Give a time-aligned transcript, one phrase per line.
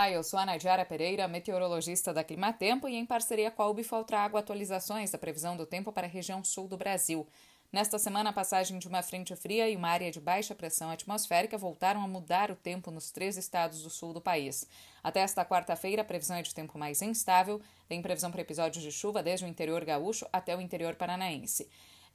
[0.00, 4.04] Olá, eu sou a Nadiara Pereira, meteorologista da Climatempo e em parceria com a UBFOL
[4.04, 7.26] trago atualizações da previsão do tempo para a região sul do Brasil.
[7.72, 11.58] Nesta semana, a passagem de uma frente fria e uma área de baixa pressão atmosférica
[11.58, 14.64] voltaram a mudar o tempo nos três estados do sul do país.
[15.02, 18.92] Até esta quarta-feira, a previsão é de tempo mais instável, tem previsão para episódios de
[18.92, 21.68] chuva desde o interior gaúcho até o interior paranaense.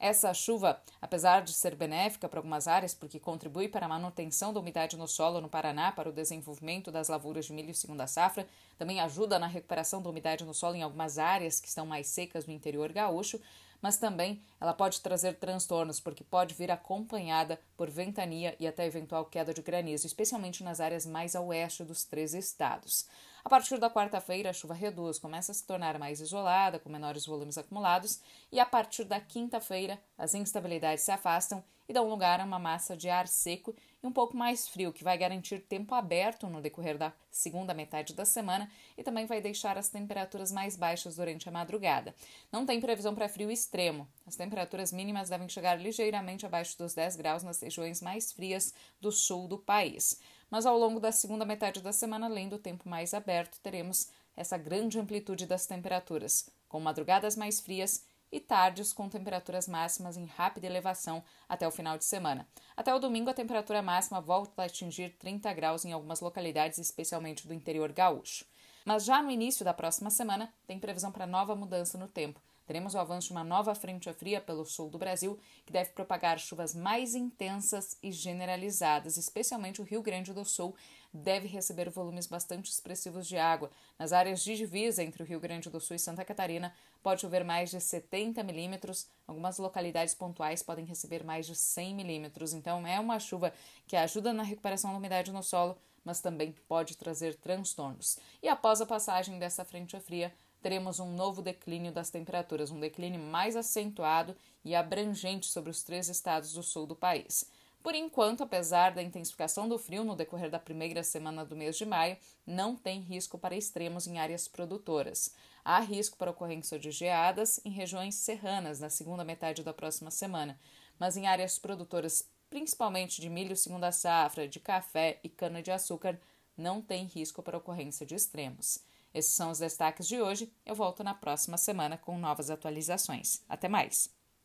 [0.05, 4.59] Essa chuva, apesar de ser benéfica para algumas áreas, porque contribui para a manutenção da
[4.59, 8.45] umidade no solo no Paraná para o desenvolvimento das lavouras de milho segunda safra,
[8.77, 12.45] também ajuda na recuperação da umidade no solo em algumas áreas que estão mais secas
[12.45, 13.39] no interior gaúcho,
[13.83, 19.25] mas também ela pode trazer transtornos, porque pode vir acompanhada por ventania e até eventual
[19.25, 23.05] queda de granizo, especialmente nas áreas mais a oeste dos três estados.
[23.43, 27.25] A partir da quarta-feira, a chuva reduz, começa a se tornar mais isolada, com menores
[27.25, 32.45] volumes acumulados, e a partir da quinta-feira, as instabilidades se afastam e dão lugar a
[32.45, 36.47] uma massa de ar seco e um pouco mais frio, que vai garantir tempo aberto
[36.47, 41.15] no decorrer da segunda metade da semana e também vai deixar as temperaturas mais baixas
[41.15, 42.13] durante a madrugada.
[42.51, 44.07] Não tem previsão para frio extremo.
[44.27, 49.11] As temperaturas mínimas devem chegar ligeiramente abaixo dos 10 graus nas regiões mais frias do
[49.11, 50.19] sul do país.
[50.51, 54.57] Mas ao longo da segunda metade da semana, além do tempo mais aberto, teremos essa
[54.57, 60.65] grande amplitude das temperaturas, com madrugadas mais frias e tardes com temperaturas máximas em rápida
[60.65, 62.47] elevação até o final de semana.
[62.75, 67.47] Até o domingo, a temperatura máxima volta a atingir 30 graus em algumas localidades, especialmente
[67.47, 68.43] do interior gaúcho.
[68.83, 72.41] Mas já no início da próxima semana, tem previsão para nova mudança no tempo.
[72.65, 76.39] Teremos o avanço de uma nova frente fria pelo sul do Brasil, que deve propagar
[76.39, 80.75] chuvas mais intensas e generalizadas, especialmente o Rio Grande do Sul
[81.13, 83.69] deve receber volumes bastante expressivos de água.
[83.99, 87.43] Nas áreas de divisa entre o Rio Grande do Sul e Santa Catarina, pode chover
[87.43, 89.07] mais de 70 milímetros.
[89.27, 92.53] Algumas localidades pontuais podem receber mais de 100 milímetros.
[92.53, 93.53] Então, é uma chuva
[93.85, 98.17] que ajuda na recuperação da umidade no solo, mas também pode trazer transtornos.
[98.41, 103.19] E após a passagem dessa frente fria, teremos um novo declínio das temperaturas, um declínio
[103.19, 107.45] mais acentuado e abrangente sobre os três estados do sul do país.
[107.83, 111.85] Por enquanto, apesar da intensificação do frio no decorrer da primeira semana do mês de
[111.85, 112.15] maio,
[112.47, 115.35] não tem risco para extremos em áreas produtoras.
[115.65, 120.57] Há risco para ocorrência de geadas em regiões serranas na segunda metade da próxima semana,
[120.97, 126.17] mas em áreas produtoras, principalmente de milho segunda safra, de café e cana-de-açúcar,
[126.57, 128.79] não tem risco para ocorrência de extremos.
[129.13, 130.51] Esses são os destaques de hoje.
[130.65, 133.43] Eu volto na próxima semana com novas atualizações.
[133.47, 134.22] Até mais!